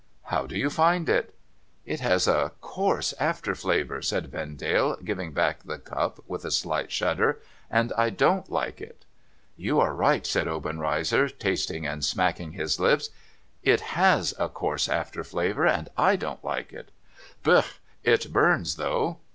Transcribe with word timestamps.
'How 0.33 0.47
do 0.47 0.57
you 0.57 0.71
find 0.71 1.07
it?'' 1.09 1.35
It 1.93 1.99
has 1.99 2.27
a 2.27 2.53
coarse 2.59 3.13
after 3.19 3.53
flavour,' 3.53 4.01
said 4.01 4.31
Vendale, 4.31 4.97
giving 5.05 5.31
back 5.31 5.61
the 5.61 5.77
cup 5.77 6.21
with 6.25 6.43
a 6.43 6.49
slight 6.49 6.91
shudder,' 6.91 7.37
and 7.69 7.93
I 7.95 8.09
don't 8.09 8.51
like 8.51 8.81
it.' 8.81 9.05
544 9.57 9.63
NO 9.63 9.63
THOROUGHFARE' 9.63 9.63
You 9.67 9.79
are 9.79 9.93
right,' 9.93 10.25
said 10.25 10.47
Obenreizer, 10.47 11.29
tasting, 11.29 11.85
and 11.85 12.03
smacking 12.03 12.53
his 12.53 12.77
hps;' 12.77 13.09
it 13.73 13.81
has 13.95 14.33
a 14.39 14.49
coarse 14.49 14.89
after 14.89 15.23
flavour, 15.23 15.67
and 15.67 15.89
/ 15.93 15.95
don't 16.19 16.41
Hke 16.41 16.73
it. 16.73 16.89
Booh! 17.43 17.77
It 18.03 18.33
burns, 18.33 18.77
though 18.77 19.19